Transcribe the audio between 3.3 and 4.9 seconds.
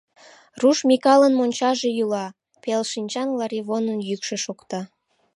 Ларивонын йӱкшӧ шокта.